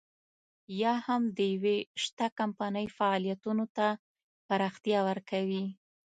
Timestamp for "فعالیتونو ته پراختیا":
2.97-4.99